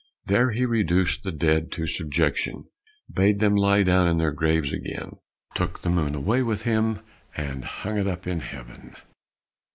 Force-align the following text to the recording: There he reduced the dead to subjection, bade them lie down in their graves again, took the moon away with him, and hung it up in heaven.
There 0.25 0.49
he 0.49 0.65
reduced 0.65 1.21
the 1.21 1.31
dead 1.31 1.71
to 1.73 1.85
subjection, 1.85 2.65
bade 3.13 3.37
them 3.37 3.55
lie 3.55 3.83
down 3.83 4.07
in 4.07 4.17
their 4.17 4.31
graves 4.31 4.71
again, 4.73 5.17
took 5.53 5.83
the 5.83 5.91
moon 5.91 6.15
away 6.15 6.41
with 6.41 6.63
him, 6.63 7.01
and 7.37 7.63
hung 7.63 7.99
it 7.99 8.07
up 8.07 8.25
in 8.25 8.39
heaven. 8.39 8.95